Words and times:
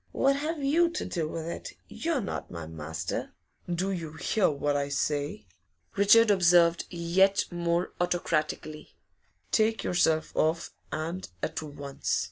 'What 0.13 0.35
have 0.37 0.63
you 0.63 0.89
to 0.89 1.05
do 1.05 1.27
with 1.27 1.45
it? 1.45 1.73
You're 1.87 2.21
not 2.21 2.49
my 2.49 2.65
master.' 2.65 3.33
'Do 3.71 3.91
you 3.91 4.13
hear 4.13 4.49
what 4.49 4.75
I 4.75 4.89
say?' 4.89 5.45
Richard 5.95 6.31
observed, 6.31 6.85
yet 6.89 7.45
more 7.51 7.93
autocratically. 8.01 8.95
'Take 9.51 9.83
yourself 9.83 10.35
off, 10.35 10.71
and 10.91 11.29
at 11.43 11.61
once! 11.61 12.19